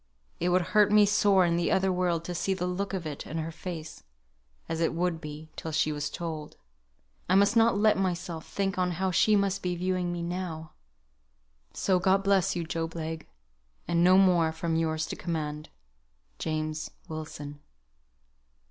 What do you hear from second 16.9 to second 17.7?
WILSON.